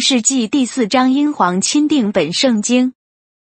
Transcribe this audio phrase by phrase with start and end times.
[0.00, 2.94] 世纪第四章，英皇钦定本圣经。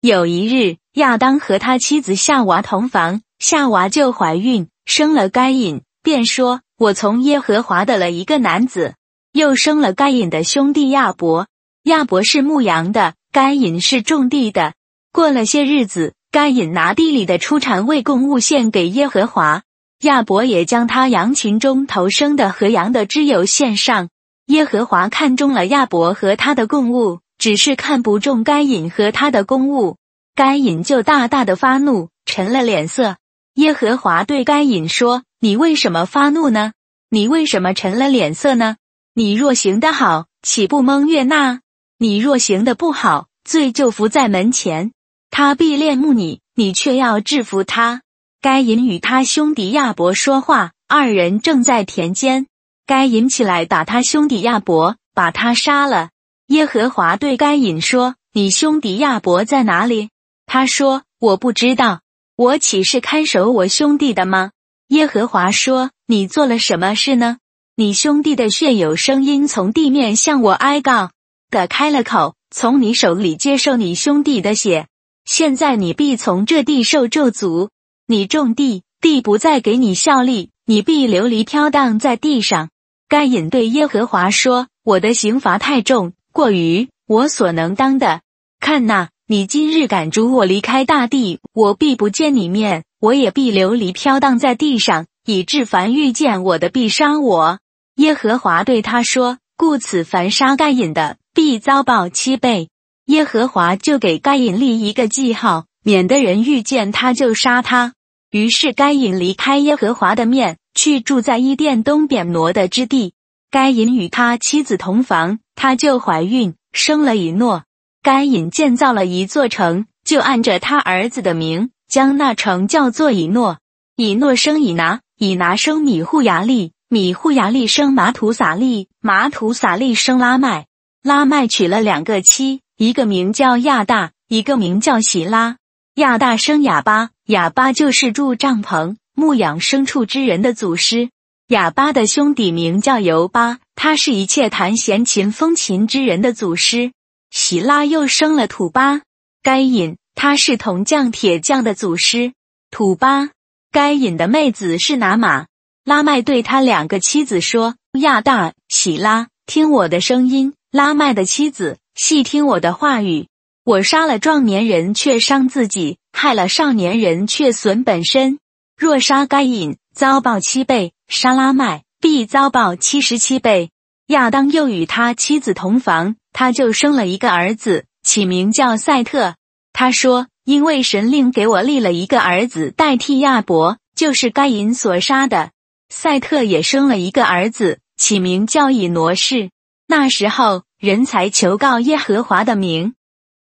[0.00, 8.94] 有一日，亚当和他妻子夏娃同房，夏娃就怀孕，生了该隐，便说：“我从耶和华得了一个男子。”
[9.34, 11.48] 又生了该隐的兄弟亚伯。
[11.82, 14.74] 亚伯是牧羊的，该隐是种地的。
[15.12, 19.62] 过了些日子，该隐拿地里的出产为供物献给耶和华，
[20.02, 24.08] 亚伯也将他羊群中头生的和羊的脂油献上。
[24.46, 29.96] 耶和华看中了亚伯和他的供物，只是看不中该隐和他的公物。
[30.36, 33.16] 该隐就大大的发怒，沉了脸色。
[33.54, 36.74] 耶和华对该隐说：“你为什么发怒呢？
[37.10, 38.76] 你为什么沉了脸色呢？
[39.14, 41.60] 你若行得好，岂不蒙悦纳？
[41.98, 44.92] 你若行得不好，罪就伏在门前。
[45.30, 48.02] 他必恋慕你，你却要制服他。”
[48.40, 52.46] 该隐与他兄弟亚伯说话，二人正在田间。
[52.86, 56.10] 该隐起来打他兄弟亚伯，把他杀了。
[56.46, 60.10] 耶和华对该隐说：“你兄弟亚伯在哪里？”
[60.46, 62.02] 他说：“我不知道。
[62.36, 64.52] 我岂是看守我兄弟的吗？”
[64.88, 67.38] 耶和华说：“你做了什么事呢？
[67.74, 71.10] 你兄弟的血有声音从地面向我哀告
[71.50, 74.86] 的开了口，从你手里接受你兄弟的血。
[75.24, 77.70] 现在你必从这地受咒诅。
[78.06, 82.68] 你种地，地不再给你效力，你必流离飘荡在地上。”
[83.08, 88.22] 该隐对耶和华说：“我的刑罚太重，过于我所能当的。
[88.58, 97.60] 看哪，你今日赶逐我离开大地，我必不见你面，我也必流离飘荡在地上，以致凡遇见我的必杀我。”
[97.94, 102.70] 耶和华对他说：“故此，凡杀该隐的，必遭报七倍。”
[103.06, 107.94] 耶和华就给该隐立一个记号，免得人遇见他就杀他。
[108.32, 110.56] 于是该隐离开耶和华的面。
[110.76, 113.14] 去住在伊甸东边挪的之地。
[113.50, 117.64] 该隐与他妻子同房，他就怀孕，生了以诺。
[118.02, 123.58] 该隐建造了一座城，就按着他儿子的名，将那城叫做以诺。
[123.96, 130.66] 以诺生以拿，以拿生米户牙利，米户牙利生马土撒利，马土撒利生拉麦。
[131.02, 135.56] 拉麦娶了两个妻，一个名叫亚大，一个名叫喜拉。
[135.94, 138.96] 亚大生哑巴，哑巴就是住帐篷。
[139.18, 141.08] 牧养牲畜之人的祖师
[141.48, 146.92] 哑巴的兄弟名叫尤巴，他是一切弹弦琴风琴之人的祖师。
[147.30, 149.00] 喜拉又生了土巴，
[149.42, 152.34] 该隐他是铜匠铁匠的祖师。
[152.70, 153.30] 土巴
[153.72, 155.46] 该隐的妹子是拿玛。
[155.82, 163.28] 拉麦对他两个妻子说：“亚大、喜拉，听我的声音；拉麦的妻子，细听我的话语。
[163.64, 168.38] 我杀了壮年人，却伤自己；害了少年人，却损本身。”
[168.76, 173.70] 若杀该隐，遭报七倍；杀拉麦，必遭报七十七倍。
[174.08, 179.34] 亚当又与他妻子同房，他就生了一个儿子，起名叫赛特。
[179.72, 185.52] 他说：“因为神令给我立了一个儿子代替亚伯，就是该隐所杀的。”
[185.88, 189.50] 赛特也生了一个儿子，起名叫以挪士。
[189.86, 192.94] 那时候，人才求告耶和华的名。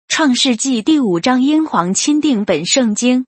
[0.08, 3.26] 创世纪第五章，英皇钦定本圣经。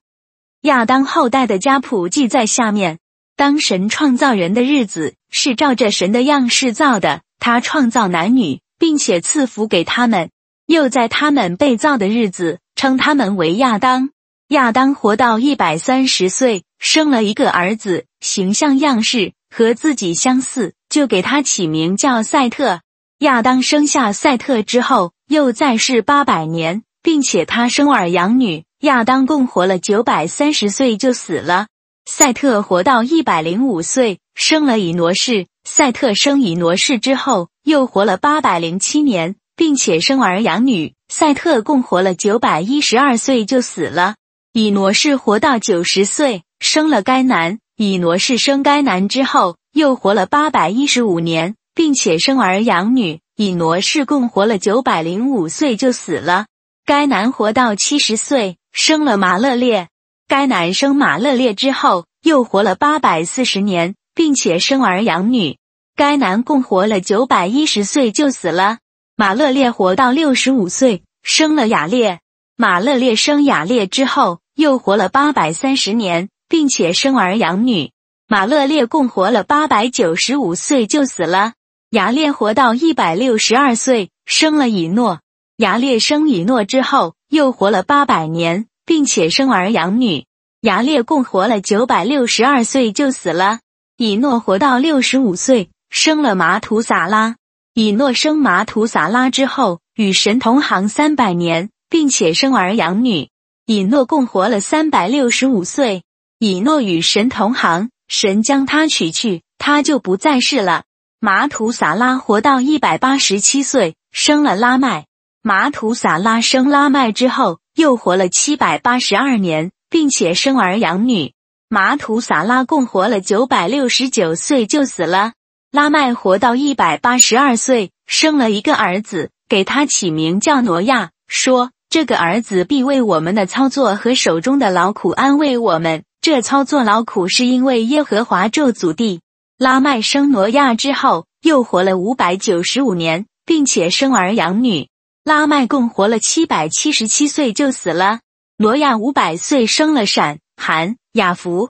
[0.62, 2.98] 亚当后代的家谱记在下面。
[3.34, 7.22] 当神创造人的日子，是照着神的样式造的。
[7.38, 10.30] 他创造男女，并且赐福给他们。
[10.66, 14.10] 又在他们被造的日子，称他们为亚当。
[14.48, 22.82] 亚当活到一百三十岁，生了一个儿子，形象样式和自己相似，就给他起名叫赛特。
[23.20, 28.64] 亚当生下赛特之后，又再世八百年，并且他生儿养女。
[28.80, 31.66] 亚当共活了九百三十岁就死了。
[32.06, 35.46] 赛特活到一百零五岁，生了以挪士。
[35.64, 40.94] 赛特生以挪士之后，又活了八百零七年，并且生儿养女。
[41.08, 44.14] 赛特共活了九百一十二岁就死了。
[44.54, 47.58] 以挪士活到九十岁，生了该男。
[47.76, 53.20] 以挪士生该男之后，又活了八百一十五年，并且生儿养女。
[53.36, 56.46] 以挪士共活了九百零五岁就死了。
[56.86, 58.56] 该男活到七十岁。
[58.72, 59.88] 生了马勒列，
[60.28, 65.58] 该男生马勒列之后，又活了八百四十年，并且生儿养女。
[65.96, 68.78] 该男共活了九百一十岁就死了。
[69.16, 72.20] 马勒列活到六十五岁，生了雅列。
[72.56, 77.90] 马勒列生雅列之后，又活了八百三十年，并且生儿养女。
[78.28, 81.54] 马勒列共活了八百九十五岁就死了。
[81.90, 85.20] 雅列活到一百六十二岁，生了以诺。
[85.56, 87.14] 雅列生以诺之后。
[87.30, 90.26] 又活了八百年，并且生儿养女。
[90.62, 93.60] 牙列共活了九百六十二岁就死了。
[93.96, 97.36] 以诺活到六十五岁，生了马土撒拉。
[97.72, 103.28] 以诺生马图撒拉之后，与神同行三百年，并且生儿养女。
[103.64, 106.02] 以诺共活了三百六十五岁。
[106.40, 110.82] 以诺与神同行，神将他取去，他就不再世了。
[111.20, 115.06] 马图撒拉活到一百八十七岁，生了拉麦。
[115.42, 121.32] 马图撒拉生拉麦之后，又活了七百八十二年，并且生儿养女。
[121.70, 125.32] 马图撒拉共活了九百六十九岁就死了。
[125.72, 136.04] 拉麦活到一百八十二岁，生了一个儿子，给他起名叫挪亚，说这个儿子必为我们的操作和手中的劳苦安慰我们。
[136.20, 139.22] 这操作劳苦是因为耶和华咒诅地。
[139.56, 144.88] 拉麦生挪亚之后，又活了五百九十五年，并且生儿养女。
[145.22, 148.20] 拉麦共活了七百七十七岁就死了。
[148.56, 151.68] 挪亚五百岁生了闪、含、雅弗。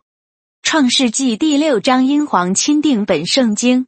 [0.63, 3.87] 创世纪第六章，英皇钦定本圣经。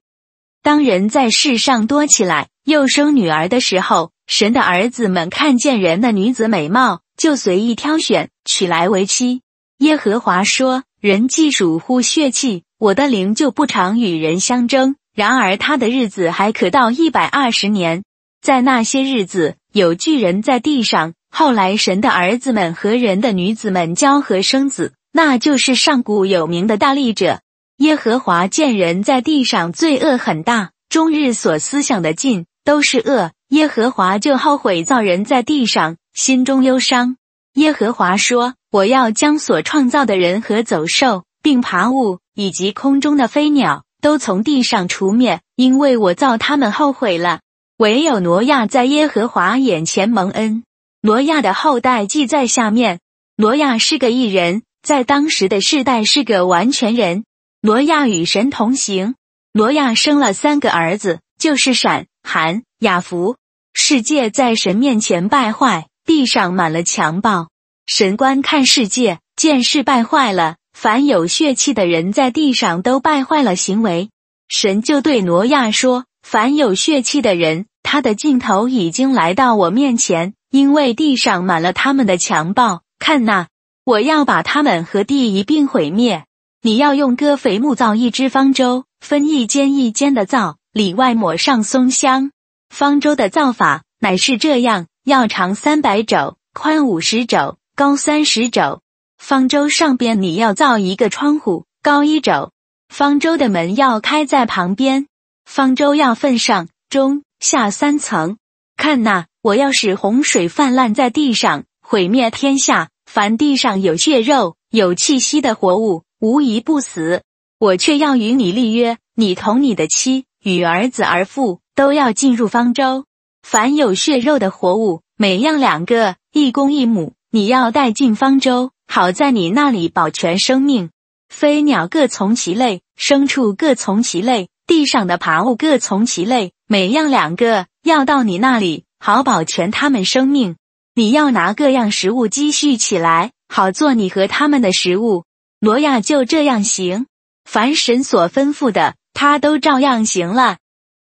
[0.63, 9.43] 当人在世上多起来，又生女儿的时候，神的儿子们看见人的女子美貌，就随意挑选，娶来为妻。
[9.79, 14.97] 耶和华说：“人既属乎血气，我的灵就不常与人相争。
[15.15, 18.03] 然而他的日子还可到一百二十年。
[18.43, 21.15] 在那些日子，有巨人在地上。
[21.31, 27.41] 后来神的儿子们和人的女子们交合生子，那就是上古有名的大力者。”
[27.79, 33.31] 耶和华见人在地上罪恶很大，终日所思想的尽都是恶。
[33.51, 37.17] 耶和华就后悔造人在地上，心中忧伤。
[37.55, 47.39] 耶和华说：“我要将所创造的人和走兽，并爬物以及空中的飞鸟，都从地上除灭，因为我造他们后悔了。
[47.83, 50.63] 唯有挪亚在耶和华眼前蒙恩。
[51.01, 53.01] 挪亚的后代记在下面。
[53.35, 57.25] 挪亚是个异人，在当时的世代是个完全人。”
[57.61, 59.17] 挪亚与神同行，
[59.53, 63.35] 挪亚生了三个儿子，就是闪、含、雅弗。
[63.75, 67.49] 世界在神面前败坏，地上满了强暴。
[67.87, 74.11] 神观看世界，见世败坏了，凡有血气的人在地上都败坏了行为。
[74.49, 82.83] 神就对挪亚说：“凡有血气的人，他的尽头已经来到我面前，因为地上满了他们的强暴。
[82.99, 83.47] 看呐，
[83.85, 86.25] 我要把他们和地一并毁灭。”
[86.65, 92.31] 你要用割肥木造一只方舟，分一间一间的造，里外抹上松香。
[92.71, 98.81] 方舟的造法乃是这样：要长三百肘，宽五十肘，高三十肘。
[99.19, 102.53] 方舟上边你要造一个窗户，高一肘。
[102.89, 105.09] 方舟的门要开在旁边。
[105.45, 108.39] 方舟要分上、中、下三层。
[108.77, 112.89] 看呐，我要使洪水泛滥在地上，毁灭天下。
[113.05, 116.05] 凡地上有血肉、有气息的活物。
[116.21, 117.23] 无一不死，
[117.59, 123.07] 我却要与你立约，你同你的妻与儿子儿妇都要进入方舟。
[123.43, 130.91] 凡有血肉的活物，每样两个，一公一母，你要带进方舟，好在你那里保全生命。
[131.29, 140.57] 飞鸟各从其类，牲畜各从其类，地上的爬物各从其类，每样两个，要到你那里，好保全他们生命。
[140.95, 145.25] 你要拿各样食物积蓄起来，好做你和他们的食物。
[145.61, 147.07] 挪亚就这样行，
[147.45, 150.59] 凡神所吩咐的，他都照样行了。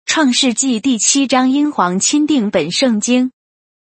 [0.06, 3.32] 创世纪第七章，英皇钦定本圣经。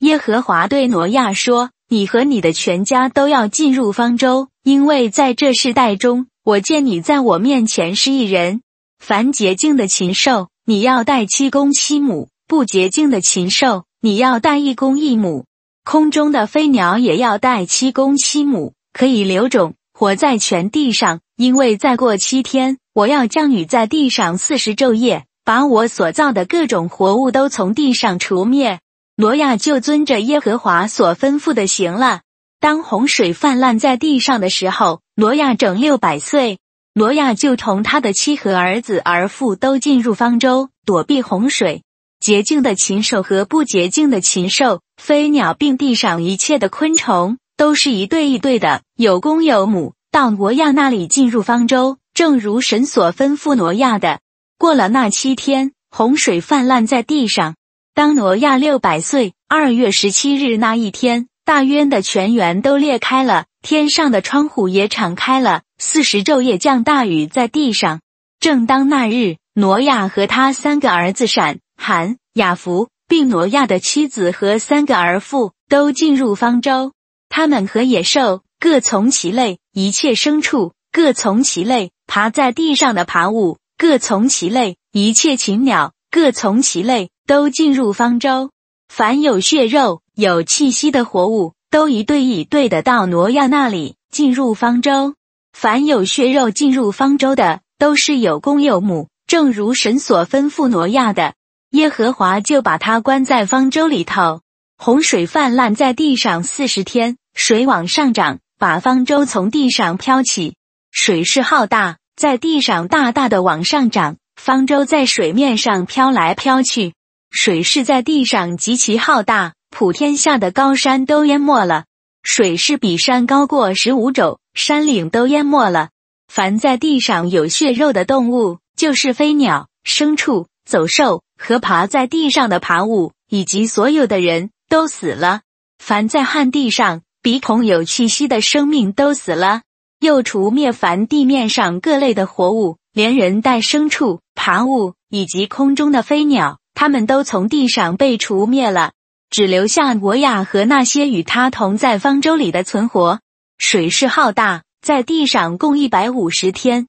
[0.01, 8.63] 耶和华对挪亚说：“你和你的全家都要进入方舟，因为在这世代中，我见你在我面前是一人。
[9.03, 15.45] 凡洁净的禽兽，你要带七公七母；不洁净的禽兽，你要带一公一母。
[15.85, 28.79] 空中的飞鸟也要带七公七母，可以留种。”活在全地上，因为再过七天，我要降雨在地上四十昼夜，把我所造的各种活物都从地上除灭。
[29.17, 32.21] 挪亚就遵着耶和华所吩咐的行了。
[32.61, 36.61] 当洪水泛滥在地上的时候，挪亚整六百岁。
[36.95, 41.85] 挪亚就同他的妻和儿子儿妇都进入方舟，躲避洪水。
[42.21, 47.39] 洁净的禽兽和不洁净的禽兽、飞鸟，并地上一切的昆虫。
[47.57, 54.21] 都是一对一对的，有公有母，到挪亚那里进入方舟，正如神所吩咐挪亚的。
[54.59, 57.55] 过了那七天，洪水泛滥在地上。
[57.95, 68.01] 当挪亚六百岁二月十七日那一天，大渊的泉源都裂开了，天上的窗户也敞开了，四十昼夜降大雨在地上。
[68.41, 76.93] 正当那日，挪亚和他三个儿子闪、含、雅弗，并挪亚的妻子和三个儿妇都进入方舟。
[77.29, 88.51] 他们和野兽各从其类，一切牲畜各从其类，爬在地上的爬物各从其类，一切禽鸟各从其类，都进入方舟。
[88.89, 95.15] 凡有血肉、有气息的活物，都一对一对的到挪亚那里进入方舟。
[95.55, 101.33] 凡有血肉进入方舟的，都是有公有母，正如神所吩咐挪亚的。
[101.71, 104.43] 耶和华就把他关在方舟里头。
[104.77, 110.57] 洪水泛滥在地上四十天，水往上涨，把方舟从地上飘起。
[110.91, 116.93] 水势浩大，在地上大大的往上涨，方舟在水面上飘来飘去。
[117.31, 121.87] 水势在地上极其浩大，普天下的高山都淹没了。
[122.23, 125.89] 水势比山高过十五肘，山岭都淹没了。
[126.29, 134.51] 凡在地上有血肉的动物，就是飞鸟、牲畜、走兽和爬在地上的爬物，以及所有的人。
[134.69, 135.43] 都死了。
[135.79, 139.61] 凡在旱地上鼻孔有气息的生命都死了。
[140.01, 148.93] 又除灭凡地面上各类的活物，连人带牲畜、爬物以及空中的飞鸟，他们都从地上被除灭了。
[149.33, 153.21] 只留下我雅和那些与他同在方舟里的存活。
[153.57, 156.87] 水势浩大，在地上共一百五十天。